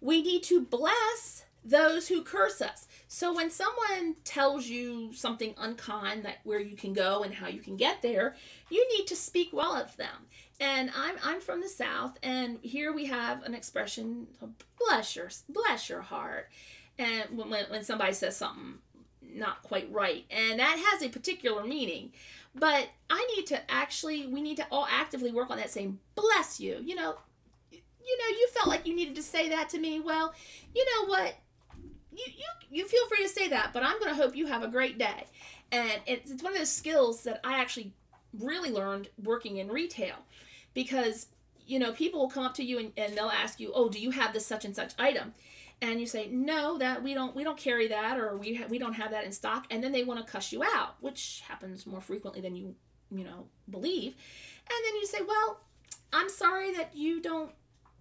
We 0.00 0.22
need 0.22 0.42
to 0.44 0.60
bless 0.60 1.44
those 1.64 2.08
who 2.08 2.22
curse 2.22 2.62
us. 2.62 2.88
So 3.06 3.34
when 3.34 3.50
someone 3.50 4.16
tells 4.24 4.66
you 4.66 5.12
something 5.12 5.54
unkind 5.58 6.24
that 6.24 6.38
where 6.44 6.60
you 6.60 6.76
can 6.76 6.92
go 6.92 7.22
and 7.22 7.34
how 7.34 7.48
you 7.48 7.60
can 7.60 7.76
get 7.76 8.02
there, 8.02 8.36
you 8.70 8.86
need 8.96 9.06
to 9.08 9.16
speak 9.16 9.50
well 9.52 9.74
of 9.74 9.96
them. 9.96 10.26
And 10.60 10.90
I'm 10.96 11.16
I'm 11.22 11.40
from 11.40 11.60
the 11.60 11.68
South, 11.68 12.18
and 12.22 12.58
here 12.60 12.92
we 12.92 13.06
have 13.06 13.42
an 13.44 13.54
expression, 13.54 14.26
bless 14.78 15.16
your 15.16 15.30
bless 15.48 15.88
your 15.88 16.02
heart, 16.02 16.50
and 16.98 17.24
when 17.36 17.48
when 17.48 17.82
somebody 17.82 18.12
says 18.12 18.36
something 18.36 18.74
not 19.22 19.62
quite 19.62 19.90
right, 19.90 20.24
and 20.30 20.58
that 20.60 20.78
has 20.92 21.02
a 21.02 21.08
particular 21.08 21.64
meaning. 21.64 22.12
But 22.54 22.88
I 23.08 23.26
need 23.36 23.46
to 23.48 23.70
actually, 23.70 24.26
we 24.26 24.42
need 24.42 24.56
to 24.56 24.66
all 24.70 24.86
actively 24.90 25.30
work 25.32 25.50
on 25.50 25.58
that 25.58 25.70
saying, 25.70 25.98
bless 26.14 26.58
you. 26.58 26.82
You 26.84 26.96
know, 26.96 27.16
you 28.04 28.18
know, 28.18 28.36
you 28.36 28.48
felt 28.54 28.68
like 28.68 28.86
you 28.86 28.94
needed 28.94 29.14
to 29.16 29.22
say 29.22 29.48
that 29.50 29.68
to 29.70 29.78
me. 29.78 30.00
Well, 30.00 30.32
you 30.74 30.84
know 30.84 31.08
what? 31.08 31.34
You 32.12 32.24
you 32.26 32.46
you 32.70 32.86
feel 32.86 33.06
free 33.08 33.22
to 33.22 33.28
say 33.28 33.48
that, 33.48 33.72
but 33.72 33.82
I'm 33.82 33.98
going 33.98 34.14
to 34.14 34.20
hope 34.20 34.36
you 34.36 34.46
have 34.46 34.62
a 34.62 34.68
great 34.68 34.98
day. 34.98 35.26
And 35.72 36.00
it's, 36.06 36.30
it's 36.30 36.42
one 36.42 36.52
of 36.52 36.58
those 36.58 36.70
skills 36.70 37.22
that 37.22 37.40
I 37.44 37.60
actually 37.60 37.92
really 38.38 38.70
learned 38.70 39.08
working 39.22 39.56
in 39.58 39.68
retail 39.68 40.16
because 40.74 41.26
you 41.66 41.78
know 41.78 41.92
people 41.92 42.20
will 42.20 42.30
come 42.30 42.44
up 42.44 42.54
to 42.54 42.64
you 42.64 42.78
and, 42.78 42.92
and 42.96 43.16
they'll 43.16 43.26
ask 43.26 43.58
you 43.58 43.72
oh 43.74 43.88
do 43.88 43.98
you 44.00 44.10
have 44.10 44.32
this 44.32 44.46
such 44.46 44.64
and 44.64 44.74
such 44.74 44.92
item 44.98 45.34
and 45.82 46.00
you 46.00 46.06
say 46.06 46.28
no 46.28 46.78
that 46.78 47.02
we 47.02 47.14
don't 47.14 47.34
we 47.34 47.42
don't 47.42 47.58
carry 47.58 47.88
that 47.88 48.18
or 48.18 48.36
we 48.36 48.54
ha- 48.54 48.66
we 48.68 48.78
don't 48.78 48.92
have 48.92 49.10
that 49.10 49.24
in 49.24 49.32
stock 49.32 49.66
and 49.70 49.82
then 49.82 49.92
they 49.92 50.04
want 50.04 50.24
to 50.24 50.30
cuss 50.30 50.52
you 50.52 50.62
out 50.62 50.94
which 51.00 51.42
happens 51.48 51.86
more 51.86 52.00
frequently 52.00 52.40
than 52.40 52.54
you 52.54 52.74
you 53.10 53.24
know 53.24 53.46
believe 53.70 54.14
and 54.68 54.84
then 54.86 54.94
you 54.96 55.06
say 55.06 55.18
well 55.26 55.60
i'm 56.12 56.28
sorry 56.28 56.72
that 56.72 56.94
you 56.94 57.20
don't 57.20 57.50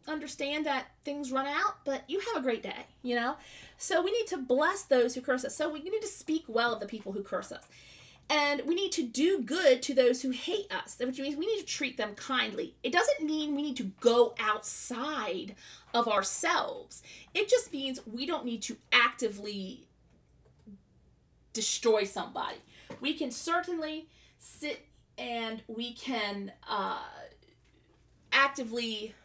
understand 0.10 0.66
that 0.66 0.88
things 1.04 1.32
run 1.32 1.48
out, 1.48 1.86
but 1.86 2.04
you 2.08 2.20
have 2.20 2.38
a 2.38 2.44
great 2.44 2.64
day, 2.64 2.86
you 3.04 3.16
know? 3.16 3.36
So 3.78 4.02
we 4.02 4.12
need 4.12 4.28
to 4.28 4.38
bless 4.38 4.84
those 4.84 5.16
who 5.16 5.22
curse 5.22 5.46
us. 5.46 5.56
So 5.56 5.72
we 5.72 5.82
need 5.82 6.02
to 6.02 6.08
speak 6.08 6.46
well 6.48 6.74
of 6.74 6.80
the 6.80 6.86
people 6.86 7.12
who 7.12 7.24
curse 7.24 7.52
us. 7.52 7.64
And 8.30 8.62
we 8.68 8.76
need 8.76 8.92
to 8.92 9.04
do 9.04 9.42
good 9.42 9.82
to 9.84 9.94
those 9.96 10.22
who 10.22 10.30
hate 10.30 10.72
us, 10.72 10.98
which 11.00 11.20
means 11.20 11.36
we 11.36 11.48
need 11.48 11.62
to 11.62 11.66
treat 11.66 11.98
them 11.98 12.14
kindly. 12.14 12.76
It 12.84 12.92
doesn't 12.92 13.26
mean 13.26 13.56
we 13.56 13.64
need 13.64 13.78
to 13.78 13.92
go 14.00 14.36
outside 14.40 15.56
of 15.96 16.08
ourselves. 16.08 17.02
It 17.34 17.50
just 17.50 17.74
means 17.74 18.00
we 18.06 18.28
don't 18.28 18.46
need 18.46 18.62
to 18.64 18.78
actively 18.92 19.88
destroy 21.54 22.04
somebody. 22.04 22.58
We 23.02 23.16
can 23.16 23.32
certainly 23.32 24.08
sit 24.38 24.86
and 25.18 25.64
we 25.68 25.94
can 25.94 26.52
uh, 26.70 27.02
actively 28.32 29.16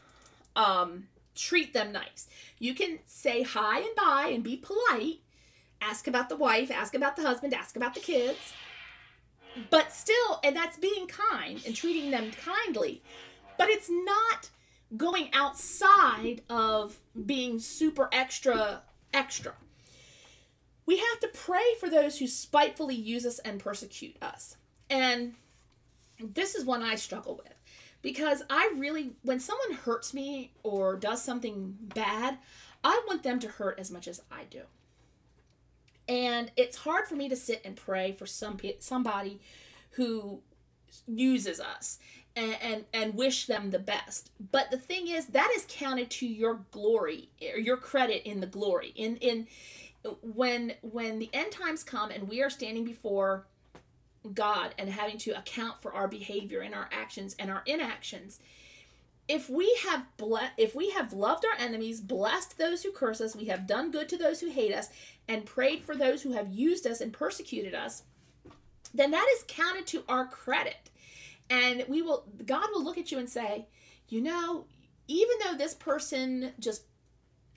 um, 0.56 1.08
treat 1.34 1.72
them 1.72 1.92
nice. 1.92 2.28
You 2.58 2.74
can 2.74 3.00
say 3.06 3.42
hi 3.42 3.80
and 3.80 3.94
bye 3.96 4.30
and 4.32 4.42
be 4.42 4.56
polite. 4.56 5.20
Ask 5.80 6.06
about 6.06 6.28
the 6.28 6.36
wife, 6.36 6.70
ask 6.70 6.94
about 6.94 7.16
the 7.16 7.22
husband, 7.22 7.52
ask 7.52 7.76
about 7.76 7.94
the 7.94 8.00
kids. 8.00 8.52
But 9.70 9.92
still, 9.92 10.40
and 10.42 10.56
that's 10.56 10.76
being 10.76 11.06
kind 11.06 11.60
and 11.66 11.76
treating 11.76 12.10
them 12.10 12.32
kindly. 12.32 13.02
But 13.56 13.68
it's 13.68 13.90
not 13.90 14.50
going 14.96 15.30
outside 15.32 16.42
of 16.48 16.98
being 17.26 17.58
super 17.58 18.08
extra 18.12 18.82
extra. 19.12 19.52
We 20.86 20.98
have 20.98 21.20
to 21.20 21.28
pray 21.28 21.74
for 21.80 21.88
those 21.88 22.18
who 22.18 22.26
spitefully 22.26 22.94
use 22.94 23.24
us 23.24 23.38
and 23.38 23.60
persecute 23.60 24.16
us. 24.20 24.56
And 24.90 25.34
this 26.20 26.54
is 26.54 26.64
one 26.64 26.82
I 26.82 26.96
struggle 26.96 27.36
with 27.36 27.53
because 28.04 28.42
I 28.50 28.70
really, 28.76 29.12
when 29.22 29.40
someone 29.40 29.72
hurts 29.72 30.12
me 30.12 30.52
or 30.62 30.94
does 30.94 31.22
something 31.22 31.74
bad, 31.80 32.36
I 32.84 33.02
want 33.08 33.22
them 33.22 33.40
to 33.40 33.48
hurt 33.48 33.80
as 33.80 33.90
much 33.90 34.06
as 34.06 34.20
I 34.30 34.44
do. 34.44 34.60
And 36.06 36.52
it's 36.54 36.76
hard 36.76 37.06
for 37.06 37.16
me 37.16 37.30
to 37.30 37.34
sit 37.34 37.62
and 37.64 37.74
pray 37.74 38.12
for 38.12 38.26
some 38.26 38.60
somebody 38.78 39.40
who 39.92 40.42
uses 41.08 41.58
us 41.58 41.98
and, 42.36 42.56
and 42.60 42.84
and 42.92 43.14
wish 43.14 43.46
them 43.46 43.70
the 43.70 43.78
best. 43.78 44.30
But 44.52 44.70
the 44.70 44.76
thing 44.76 45.08
is, 45.08 45.28
that 45.28 45.50
is 45.56 45.64
counted 45.66 46.10
to 46.10 46.26
your 46.26 46.66
glory 46.72 47.30
or 47.54 47.58
your 47.58 47.78
credit 47.78 48.28
in 48.28 48.40
the 48.40 48.46
glory. 48.46 48.92
In 48.96 49.16
in 49.16 49.46
when 50.20 50.74
when 50.82 51.20
the 51.20 51.30
end 51.32 51.52
times 51.52 51.82
come 51.82 52.10
and 52.10 52.28
we 52.28 52.42
are 52.42 52.50
standing 52.50 52.84
before 52.84 53.46
God 54.32 54.74
and 54.78 54.88
having 54.88 55.18
to 55.18 55.38
account 55.38 55.82
for 55.82 55.92
our 55.92 56.08
behavior 56.08 56.60
and 56.60 56.74
our 56.74 56.88
actions 56.92 57.34
and 57.38 57.50
our 57.50 57.62
inactions. 57.66 58.40
If 59.26 59.48
we 59.48 59.78
have 59.86 60.04
ble- 60.16 60.50
if 60.58 60.74
we 60.74 60.90
have 60.90 61.12
loved 61.12 61.44
our 61.44 61.58
enemies, 61.58 62.00
blessed 62.00 62.58
those 62.58 62.82
who 62.82 62.92
curse 62.92 63.20
us, 63.20 63.34
we 63.34 63.46
have 63.46 63.66
done 63.66 63.90
good 63.90 64.08
to 64.10 64.18
those 64.18 64.40
who 64.40 64.50
hate 64.50 64.74
us, 64.74 64.88
and 65.26 65.46
prayed 65.46 65.84
for 65.84 65.96
those 65.96 66.22
who 66.22 66.32
have 66.32 66.48
used 66.48 66.86
us 66.86 67.00
and 67.00 67.12
persecuted 67.12 67.74
us, 67.74 68.02
then 68.92 69.10
that 69.12 69.26
is 69.36 69.44
counted 69.48 69.86
to 69.86 70.04
our 70.08 70.26
credit. 70.26 70.90
And 71.48 71.84
we 71.88 72.02
will 72.02 72.24
God 72.44 72.68
will 72.72 72.84
look 72.84 72.98
at 72.98 73.10
you 73.10 73.18
and 73.18 73.28
say, 73.28 73.66
"You 74.08 74.20
know, 74.20 74.66
even 75.08 75.36
though 75.42 75.56
this 75.56 75.74
person 75.74 76.52
just 76.58 76.84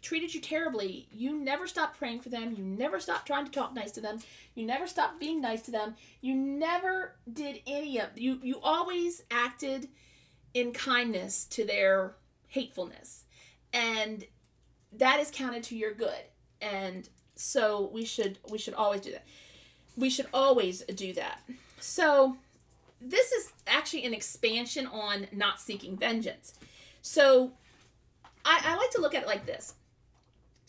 treated 0.02 0.34
you 0.34 0.42
terribly, 0.42 1.08
you 1.12 1.36
never 1.38 1.68
stopped 1.68 1.98
praying 1.98 2.22
for 2.22 2.30
them. 2.30 2.54
You 2.56 2.64
never 2.64 3.00
stopped 3.00 3.28
trying 3.28 3.46
to 3.46 3.52
talk 3.52 3.74
nice 3.74 3.92
to 3.92 4.02
them. 4.02 4.20
You 4.56 4.66
never 4.66 4.88
stopped 4.88 5.20
being 5.20 5.42
nice 5.42 5.62
to 5.64 5.72
them. 5.72 5.96
You 6.22 6.36
never 6.36 7.16
did 7.32 7.62
any 7.68 8.00
of 8.00 8.10
you 8.16 8.40
you 8.42 8.60
always 8.62 9.24
acted 9.32 9.90
in 10.54 10.72
kindness 10.72 11.46
to 11.46 11.66
their 11.66 12.16
hatefulness. 12.48 13.26
And 13.74 14.26
that 14.94 15.20
is 15.20 15.32
counted 15.32 15.64
to 15.64 15.78
your 15.78 15.94
good. 15.94 16.24
And 16.62 17.08
so 17.36 17.90
we 17.94 18.06
should 18.06 18.40
we 18.50 18.58
should 18.58 18.74
always 18.74 19.02
do 19.02 19.12
that. 19.12 19.26
We 19.96 20.10
should 20.10 20.28
always 20.34 20.82
do 20.84 21.14
that. 21.14 21.42
So 21.80 22.38
this 23.02 23.32
is 23.32 23.52
actually 23.68 24.06
an 24.06 24.14
expansion 24.14 24.88
on 24.88 25.28
not 25.32 25.60
seeking 25.60 25.98
vengeance. 25.98 26.54
So 27.02 27.52
I, 28.44 28.62
I 28.64 28.76
like 28.78 28.92
to 28.92 29.02
look 29.02 29.14
at 29.14 29.24
it 29.24 29.28
like 29.28 29.46
this 29.46 29.74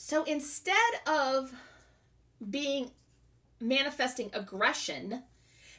so 0.01 0.23
instead 0.23 0.75
of 1.09 1.53
being 2.49 2.93
manifesting 3.61 4.31
aggression, 4.33 5.25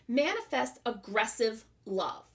manifest 0.10 0.80
aggressive 0.86 1.64
love. 1.86 2.26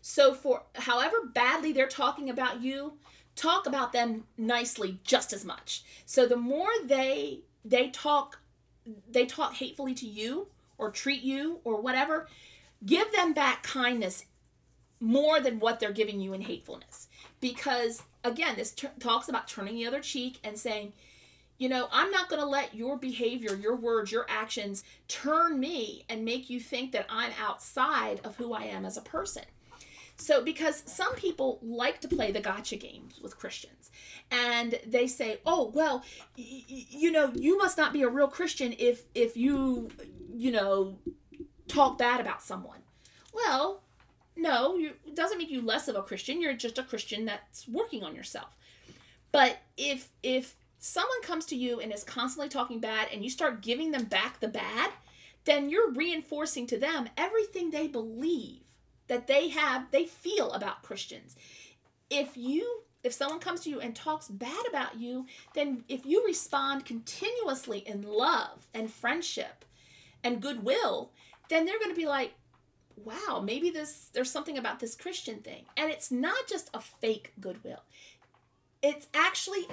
So 0.00 0.32
for 0.32 0.62
however 0.74 1.16
badly 1.34 1.70
they're 1.70 1.86
talking 1.86 2.30
about 2.30 2.62
you, 2.62 2.94
talk 3.36 3.66
about 3.66 3.92
them 3.92 4.24
nicely 4.38 5.00
just 5.04 5.34
as 5.34 5.44
much. 5.44 5.84
So 6.06 6.26
the 6.26 6.36
more 6.36 6.70
they 6.82 7.40
they 7.62 7.90
talk 7.90 8.40
they 9.10 9.26
talk 9.26 9.52
hatefully 9.54 9.92
to 9.96 10.06
you 10.06 10.48
or 10.78 10.90
treat 10.90 11.22
you 11.22 11.60
or 11.62 11.78
whatever, 11.78 12.26
give 12.86 13.12
them 13.12 13.34
back 13.34 13.62
kindness 13.62 14.24
more 14.98 15.40
than 15.40 15.60
what 15.60 15.78
they're 15.78 15.92
giving 15.92 16.22
you 16.22 16.32
in 16.32 16.40
hatefulness. 16.40 17.08
Because 17.42 18.02
again, 18.24 18.56
this 18.56 18.74
talks 18.98 19.28
about 19.28 19.46
turning 19.46 19.74
the 19.74 19.86
other 19.86 20.00
cheek 20.00 20.38
and 20.42 20.58
saying, 20.58 20.94
you 21.58 21.68
know, 21.68 21.88
I'm 21.92 22.10
not 22.10 22.28
going 22.28 22.40
to 22.40 22.46
let 22.46 22.74
your 22.74 22.96
behavior, 22.96 23.54
your 23.54 23.76
words, 23.76 24.10
your 24.10 24.26
actions 24.28 24.84
turn 25.08 25.60
me 25.60 26.04
and 26.08 26.24
make 26.24 26.50
you 26.50 26.58
think 26.60 26.92
that 26.92 27.06
I'm 27.08 27.32
outside 27.40 28.20
of 28.24 28.36
who 28.36 28.52
I 28.52 28.64
am 28.64 28.84
as 28.84 28.96
a 28.96 29.02
person. 29.02 29.44
So, 30.16 30.42
because 30.42 30.82
some 30.86 31.14
people 31.16 31.58
like 31.60 32.00
to 32.02 32.08
play 32.08 32.30
the 32.30 32.40
gotcha 32.40 32.76
games 32.76 33.18
with 33.20 33.36
Christians, 33.36 33.90
and 34.30 34.78
they 34.86 35.08
say, 35.08 35.40
"Oh, 35.44 35.72
well, 35.74 36.04
y- 36.38 36.62
you 36.68 37.10
know, 37.10 37.32
you 37.34 37.58
must 37.58 37.76
not 37.76 37.92
be 37.92 38.02
a 38.02 38.08
real 38.08 38.28
Christian 38.28 38.74
if 38.78 39.02
if 39.14 39.36
you, 39.36 39.90
you 40.32 40.52
know, 40.52 40.98
talk 41.66 41.98
bad 41.98 42.20
about 42.20 42.42
someone." 42.42 42.78
Well, 43.32 43.82
no, 44.36 44.76
you, 44.76 44.92
it 45.04 45.16
doesn't 45.16 45.38
make 45.38 45.50
you 45.50 45.60
less 45.62 45.88
of 45.88 45.96
a 45.96 46.02
Christian. 46.02 46.40
You're 46.40 46.54
just 46.54 46.78
a 46.78 46.84
Christian 46.84 47.24
that's 47.24 47.66
working 47.66 48.04
on 48.04 48.14
yourself. 48.14 48.56
But 49.32 49.58
if 49.76 50.10
if 50.22 50.54
someone 50.84 51.22
comes 51.22 51.46
to 51.46 51.56
you 51.56 51.80
and 51.80 51.90
is 51.90 52.04
constantly 52.04 52.46
talking 52.46 52.78
bad 52.78 53.08
and 53.10 53.24
you 53.24 53.30
start 53.30 53.62
giving 53.62 53.90
them 53.90 54.04
back 54.04 54.38
the 54.38 54.48
bad, 54.48 54.90
then 55.46 55.70
you're 55.70 55.90
reinforcing 55.90 56.66
to 56.66 56.78
them 56.78 57.08
everything 57.16 57.70
they 57.70 57.86
believe 57.88 58.60
that 59.06 59.26
they 59.26 59.48
have 59.48 59.90
they 59.92 60.04
feel 60.04 60.52
about 60.52 60.82
Christians. 60.82 61.36
If 62.10 62.36
you 62.36 62.82
if 63.02 63.14
someone 63.14 63.40
comes 63.40 63.60
to 63.60 63.70
you 63.70 63.80
and 63.80 63.96
talks 63.96 64.28
bad 64.28 64.66
about 64.68 64.98
you, 64.98 65.24
then 65.54 65.84
if 65.88 66.04
you 66.04 66.22
respond 66.26 66.84
continuously 66.84 67.78
in 67.78 68.02
love 68.02 68.66
and 68.74 68.90
friendship 68.90 69.64
and 70.22 70.40
goodwill, 70.42 71.12
then 71.48 71.64
they're 71.64 71.78
going 71.78 71.94
to 71.94 71.96
be 71.96 72.06
like, 72.06 72.34
"Wow, 73.02 73.42
maybe 73.42 73.70
this 73.70 74.10
there's 74.12 74.30
something 74.30 74.58
about 74.58 74.80
this 74.80 74.94
Christian 74.94 75.38
thing." 75.38 75.64
And 75.78 75.90
it's 75.90 76.10
not 76.10 76.46
just 76.46 76.68
a 76.74 76.80
fake 76.80 77.32
goodwill. 77.40 77.84
It's 78.82 79.06
actually 79.14 79.66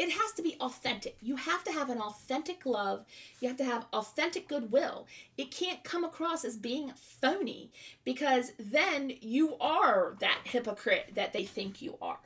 it 0.00 0.12
has 0.12 0.32
to 0.32 0.42
be 0.42 0.56
authentic. 0.62 1.18
You 1.20 1.36
have 1.36 1.62
to 1.64 1.72
have 1.72 1.90
an 1.90 2.00
authentic 2.00 2.64
love. 2.64 3.04
You 3.38 3.48
have 3.48 3.58
to 3.58 3.64
have 3.64 3.84
authentic 3.92 4.48
goodwill. 4.48 5.06
It 5.36 5.50
can't 5.50 5.84
come 5.84 6.04
across 6.04 6.42
as 6.42 6.56
being 6.56 6.90
phony 6.96 7.70
because 8.02 8.52
then 8.58 9.12
you 9.20 9.56
are 9.60 10.16
that 10.20 10.38
hypocrite 10.44 11.10
that 11.16 11.34
they 11.34 11.44
think 11.44 11.82
you 11.82 11.98
are. 12.00 12.18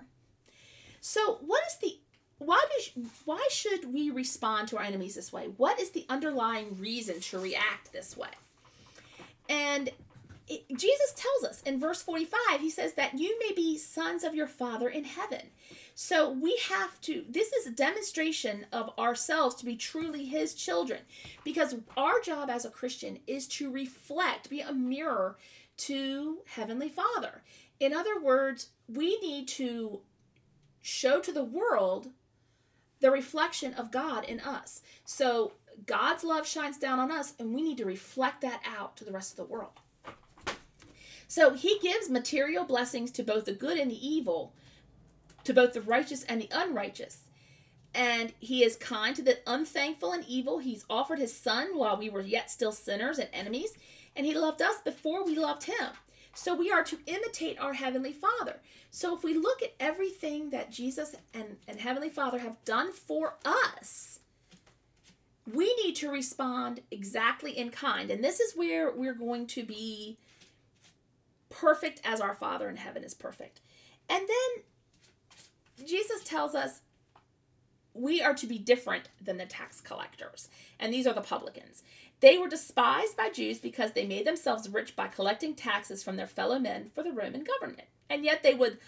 So, 1.00 1.38
what 1.44 1.64
is 1.66 1.76
the 1.78 1.98
why 2.38 2.64
does 2.76 3.08
why 3.24 3.44
should 3.50 3.92
we 3.92 4.08
respond 4.08 4.68
to 4.68 4.78
our 4.78 4.84
enemies 4.84 5.16
this 5.16 5.32
way? 5.32 5.46
What 5.56 5.80
is 5.80 5.90
the 5.90 6.06
underlying 6.08 6.78
reason 6.78 7.18
to 7.22 7.40
react 7.40 7.92
this 7.92 8.16
way? 8.16 8.30
And 9.48 9.90
it, 10.46 10.64
Jesus 10.76 11.14
tells 11.16 11.50
us 11.50 11.62
in 11.62 11.80
verse 11.80 12.02
45, 12.02 12.60
he 12.60 12.70
says 12.70 12.94
that 12.94 13.18
you 13.18 13.36
may 13.40 13.52
be 13.52 13.78
sons 13.78 14.22
of 14.22 14.34
your 14.34 14.46
Father 14.46 14.88
in 14.88 15.04
heaven. 15.04 15.50
So 15.94 16.30
we 16.30 16.60
have 16.68 17.00
to, 17.02 17.24
this 17.28 17.52
is 17.52 17.66
a 17.66 17.70
demonstration 17.70 18.66
of 18.72 18.90
ourselves 18.98 19.54
to 19.56 19.64
be 19.64 19.76
truly 19.76 20.24
his 20.24 20.54
children 20.54 21.00
because 21.44 21.76
our 21.96 22.20
job 22.20 22.50
as 22.50 22.64
a 22.64 22.70
Christian 22.70 23.20
is 23.26 23.46
to 23.48 23.70
reflect, 23.70 24.50
be 24.50 24.60
a 24.60 24.72
mirror 24.72 25.36
to 25.76 26.38
Heavenly 26.46 26.88
Father. 26.88 27.42
In 27.78 27.92
other 27.92 28.20
words, 28.20 28.68
we 28.88 29.18
need 29.20 29.46
to 29.48 30.00
show 30.82 31.20
to 31.20 31.32
the 31.32 31.44
world 31.44 32.08
the 33.00 33.10
reflection 33.10 33.74
of 33.74 33.92
God 33.92 34.24
in 34.24 34.40
us. 34.40 34.82
So 35.04 35.52
God's 35.86 36.24
love 36.24 36.46
shines 36.46 36.78
down 36.78 36.98
on 36.98 37.10
us, 37.10 37.34
and 37.38 37.54
we 37.54 37.62
need 37.62 37.78
to 37.78 37.84
reflect 37.84 38.40
that 38.40 38.62
out 38.64 38.96
to 38.96 39.04
the 39.04 39.12
rest 39.12 39.32
of 39.32 39.36
the 39.36 39.52
world. 39.52 39.72
So 41.26 41.54
he 41.54 41.78
gives 41.80 42.08
material 42.08 42.64
blessings 42.64 43.10
to 43.12 43.22
both 43.22 43.44
the 43.44 43.52
good 43.52 43.78
and 43.78 43.90
the 43.90 44.06
evil 44.08 44.54
to 45.44 45.54
both 45.54 45.72
the 45.72 45.80
righteous 45.80 46.24
and 46.24 46.40
the 46.40 46.48
unrighteous. 46.50 47.20
And 47.94 48.32
he 48.40 48.64
is 48.64 48.76
kind 48.76 49.14
to 49.14 49.22
the 49.22 49.38
unthankful 49.46 50.12
and 50.12 50.24
evil. 50.26 50.58
He's 50.58 50.84
offered 50.90 51.20
his 51.20 51.36
son 51.36 51.76
while 51.78 51.96
we 51.96 52.10
were 52.10 52.22
yet 52.22 52.50
still 52.50 52.72
sinners 52.72 53.18
and 53.18 53.28
enemies, 53.32 53.74
and 54.16 54.26
he 54.26 54.34
loved 54.34 54.62
us 54.62 54.80
before 54.84 55.24
we 55.24 55.36
loved 55.36 55.64
him. 55.64 55.90
So 56.34 56.54
we 56.54 56.72
are 56.72 56.82
to 56.84 56.98
imitate 57.06 57.60
our 57.60 57.74
Heavenly 57.74 58.12
Father. 58.12 58.60
So 58.90 59.16
if 59.16 59.22
we 59.22 59.34
look 59.34 59.62
at 59.62 59.74
everything 59.78 60.50
that 60.50 60.72
Jesus 60.72 61.14
and, 61.32 61.56
and 61.68 61.78
Heavenly 61.78 62.10
Father 62.10 62.38
have 62.38 62.64
done 62.64 62.92
for 62.92 63.36
us, 63.44 64.18
we 65.52 65.74
need 65.84 65.94
to 65.96 66.10
respond 66.10 66.80
exactly 66.90 67.56
in 67.56 67.70
kind. 67.70 68.10
And 68.10 68.24
this 68.24 68.40
is 68.40 68.56
where 68.56 68.90
we're 68.90 69.14
going 69.14 69.46
to 69.48 69.62
be 69.62 70.16
perfect 71.50 72.00
as 72.04 72.20
our 72.20 72.34
Father 72.34 72.68
in 72.68 72.76
heaven 72.76 73.04
is 73.04 73.14
perfect. 73.14 73.60
And 74.08 74.26
then 74.26 74.64
Jesus 75.78 76.22
tells 76.24 76.54
us 76.54 76.80
we 77.92 78.20
are 78.20 78.34
to 78.34 78.46
be 78.46 78.58
different 78.58 79.08
than 79.20 79.36
the 79.36 79.46
tax 79.46 79.80
collectors, 79.80 80.48
and 80.78 80.92
these 80.92 81.06
are 81.06 81.14
the 81.14 81.20
publicans. 81.20 81.82
They 82.20 82.38
were 82.38 82.48
despised 82.48 83.16
by 83.16 83.30
Jews 83.30 83.58
because 83.58 83.92
they 83.92 84.06
made 84.06 84.26
themselves 84.26 84.68
rich 84.68 84.96
by 84.96 85.08
collecting 85.08 85.54
taxes 85.54 86.02
from 86.02 86.16
their 86.16 86.26
fellow 86.26 86.58
men 86.58 86.86
for 86.94 87.02
the 87.02 87.12
Roman 87.12 87.44
government. 87.44 87.88
And 88.08 88.24
yet 88.24 88.42
they 88.42 88.54
would 88.54 88.78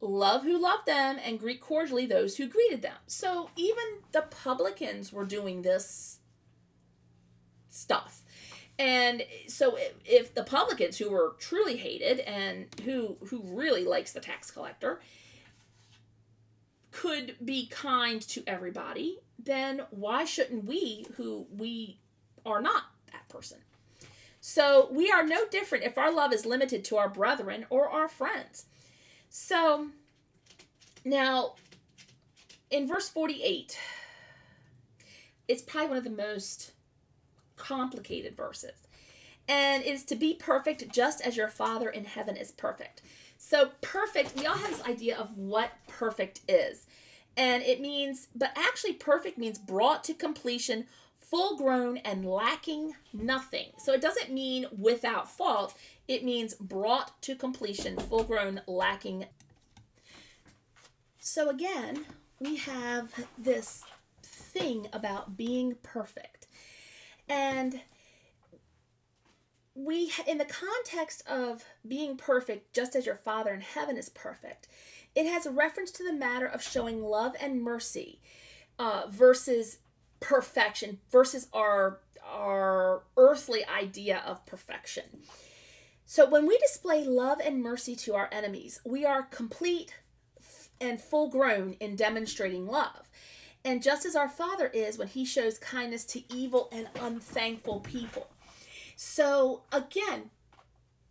love 0.00 0.42
who 0.42 0.58
loved 0.58 0.86
them 0.86 1.18
and 1.24 1.38
greet 1.38 1.60
cordially 1.60 2.06
those 2.06 2.36
who 2.36 2.46
greeted 2.46 2.82
them. 2.82 2.96
So 3.06 3.50
even 3.56 3.84
the 4.12 4.22
publicans 4.22 5.12
were 5.12 5.24
doing 5.24 5.62
this 5.62 6.18
stuff. 7.68 8.22
And 8.78 9.24
so 9.48 9.76
if, 10.04 10.34
the 10.34 10.44
publicans 10.44 10.98
who 10.98 11.10
were 11.10 11.34
truly 11.38 11.76
hated 11.76 12.20
and 12.20 12.66
who 12.84 13.16
who 13.26 13.42
really 13.44 13.84
likes 13.84 14.12
the 14.12 14.20
tax 14.20 14.50
collector, 14.50 15.00
could 16.90 17.36
be 17.44 17.66
kind 17.66 18.20
to 18.22 18.42
everybody, 18.46 19.18
then 19.38 19.82
why 19.90 20.24
shouldn't 20.24 20.64
we, 20.64 21.06
who 21.16 21.46
we 21.54 21.98
are 22.44 22.60
not 22.60 22.84
that 23.12 23.28
person? 23.28 23.58
So 24.40 24.88
we 24.90 25.10
are 25.10 25.26
no 25.26 25.46
different 25.50 25.84
if 25.84 25.98
our 25.98 26.12
love 26.12 26.32
is 26.32 26.46
limited 26.46 26.84
to 26.86 26.96
our 26.96 27.08
brethren 27.08 27.66
or 27.70 27.88
our 27.88 28.08
friends. 28.08 28.66
So 29.28 29.88
now 31.04 31.54
in 32.70 32.86
verse 32.86 33.08
48, 33.08 33.78
it's 35.48 35.62
probably 35.62 35.88
one 35.88 35.98
of 35.98 36.04
the 36.04 36.10
most 36.10 36.72
complicated 37.56 38.36
verses. 38.36 38.86
And 39.48 39.82
it 39.82 39.88
is 39.88 40.04
to 40.04 40.16
be 40.16 40.34
perfect 40.34 40.90
just 40.92 41.22
as 41.22 41.36
your 41.36 41.48
Father 41.48 41.88
in 41.88 42.04
heaven 42.04 42.36
is 42.36 42.52
perfect. 42.52 43.00
So, 43.38 43.70
perfect, 43.80 44.36
we 44.36 44.46
all 44.46 44.56
have 44.56 44.70
this 44.70 44.84
idea 44.86 45.16
of 45.16 45.38
what 45.38 45.70
perfect 45.86 46.40
is. 46.48 46.86
And 47.36 47.62
it 47.62 47.80
means, 47.80 48.26
but 48.34 48.50
actually, 48.56 48.94
perfect 48.94 49.38
means 49.38 49.58
brought 49.58 50.02
to 50.04 50.14
completion, 50.14 50.86
full 51.20 51.56
grown, 51.56 51.98
and 51.98 52.26
lacking 52.26 52.94
nothing. 53.12 53.68
So, 53.78 53.92
it 53.92 54.00
doesn't 54.00 54.32
mean 54.32 54.66
without 54.76 55.30
fault, 55.30 55.74
it 56.08 56.24
means 56.24 56.54
brought 56.54 57.22
to 57.22 57.36
completion, 57.36 57.96
full 57.96 58.24
grown, 58.24 58.60
lacking. 58.66 59.26
So, 61.20 61.48
again, 61.48 62.06
we 62.40 62.56
have 62.56 63.12
this 63.38 63.84
thing 64.20 64.88
about 64.92 65.36
being 65.36 65.76
perfect. 65.84 66.48
And 67.28 67.82
we 69.78 70.10
in 70.26 70.38
the 70.38 70.44
context 70.44 71.22
of 71.28 71.64
being 71.86 72.16
perfect 72.16 72.74
just 72.74 72.96
as 72.96 73.06
your 73.06 73.14
father 73.14 73.54
in 73.54 73.60
heaven 73.60 73.96
is 73.96 74.08
perfect 74.08 74.66
it 75.14 75.26
has 75.26 75.46
a 75.46 75.50
reference 75.50 75.90
to 75.92 76.04
the 76.04 76.12
matter 76.12 76.46
of 76.46 76.62
showing 76.62 77.02
love 77.02 77.34
and 77.40 77.62
mercy 77.62 78.20
uh, 78.78 79.02
versus 79.08 79.78
perfection 80.20 80.98
versus 81.10 81.48
our 81.52 82.00
our 82.24 83.04
earthly 83.16 83.64
idea 83.66 84.22
of 84.26 84.44
perfection. 84.44 85.04
So 86.04 86.28
when 86.28 86.46
we 86.46 86.58
display 86.58 87.04
love 87.04 87.40
and 87.42 87.62
mercy 87.62 87.96
to 87.96 88.14
our 88.14 88.28
enemies 88.30 88.80
we 88.84 89.04
are 89.04 89.22
complete 89.22 89.94
and 90.80 91.00
full 91.00 91.28
grown 91.28 91.72
in 91.80 91.96
demonstrating 91.96 92.66
love. 92.66 93.10
And 93.64 93.82
just 93.82 94.06
as 94.06 94.14
our 94.14 94.28
father 94.28 94.68
is 94.68 94.98
when 94.98 95.08
he 95.08 95.24
shows 95.24 95.58
kindness 95.58 96.04
to 96.06 96.22
evil 96.32 96.68
and 96.70 96.88
unthankful 97.00 97.80
people 97.80 98.28
so 99.00 99.62
again, 99.70 100.30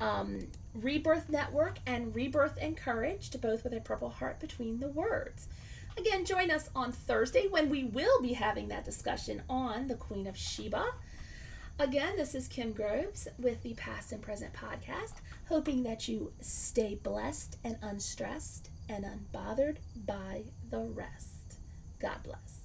um, 0.00 0.46
Rebirth 0.74 1.28
Network 1.28 1.78
and 1.86 2.14
Rebirth 2.14 2.56
Encouraged, 2.58 3.40
both 3.40 3.64
with 3.64 3.74
a 3.74 3.80
purple 3.80 4.10
heart 4.10 4.38
between 4.38 4.78
the 4.78 4.88
words. 4.88 5.48
Again, 5.96 6.24
join 6.24 6.50
us 6.50 6.70
on 6.74 6.92
Thursday 6.92 7.48
when 7.48 7.68
we 7.68 7.84
will 7.84 8.20
be 8.20 8.32
having 8.32 8.68
that 8.68 8.84
discussion 8.84 9.42
on 9.48 9.88
the 9.88 9.94
Queen 9.94 10.26
of 10.26 10.36
Sheba. 10.36 10.86
Again, 11.80 12.16
this 12.16 12.36
is 12.36 12.46
Kim 12.46 12.72
Groves 12.72 13.26
with 13.38 13.62
the 13.62 13.74
Past 13.74 14.12
and 14.12 14.22
Present 14.22 14.52
podcast, 14.52 15.14
hoping 15.48 15.82
that 15.82 16.06
you 16.06 16.32
stay 16.40 16.94
blessed 16.94 17.56
and 17.64 17.76
unstressed 17.82 18.70
and 18.88 19.04
unbothered 19.04 19.78
by 20.06 20.44
the 20.70 20.80
rest. 20.80 21.33
God 22.04 22.22
bless. 22.22 22.63